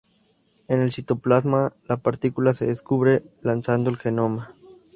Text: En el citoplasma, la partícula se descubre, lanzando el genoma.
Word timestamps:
En 0.67 0.79
el 0.81 0.91
citoplasma, 0.91 1.73
la 1.87 1.95
partícula 1.95 2.55
se 2.55 2.65
descubre, 2.65 3.21
lanzando 3.43 3.91
el 3.91 3.97
genoma. 3.97 4.51